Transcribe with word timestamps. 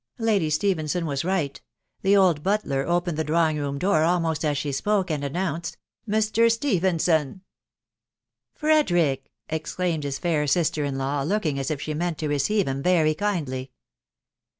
Lady 0.17 0.49
Stephenson 0.49 1.05
was 1.05 1.23
right; 1.23 1.61
the 2.01 2.17
old 2.17 2.41
butler 2.41 2.87
opened 2.87 3.17
die 3.17 3.23
drawing 3.23 3.59
room 3.59 3.77
door 3.77 4.01
almost 4.01 4.43
as 4.43 4.57
she 4.57 4.71
spoke, 4.71 5.11
and 5.11 5.23
announced" 5.23 5.77
Mr. 6.09 6.51
Stephenson 6.51 7.41
!""Frederick!" 8.61 9.29
exclaimed 9.49 10.03
his 10.03 10.17
fair 10.17 10.47
sister 10.47 10.83
in 10.83 10.97
law, 10.97 11.21
looking 11.21 11.59
as 11.59 11.69
if 11.69 11.79
she 11.79 11.93
meant 11.93 12.17
to 12.17 12.27
receive 12.27 12.67
him 12.67 12.81
very 12.81 13.13
kindly. 13.13 13.69